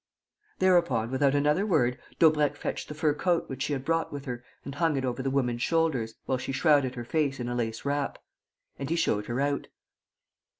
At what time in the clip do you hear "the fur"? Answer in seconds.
2.87-3.13